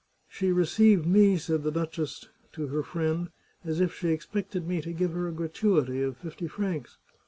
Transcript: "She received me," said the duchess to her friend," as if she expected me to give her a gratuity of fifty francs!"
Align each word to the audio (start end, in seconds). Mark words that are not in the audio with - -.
"She 0.27 0.51
received 0.51 1.05
me," 1.05 1.37
said 1.37 1.61
the 1.61 1.69
duchess 1.71 2.27
to 2.53 2.65
her 2.65 2.81
friend," 2.81 3.29
as 3.63 3.79
if 3.79 3.93
she 3.93 4.07
expected 4.09 4.67
me 4.67 4.81
to 4.81 4.93
give 4.93 5.11
her 5.11 5.27
a 5.27 5.31
gratuity 5.31 6.01
of 6.01 6.17
fifty 6.17 6.47
francs!" 6.47 6.97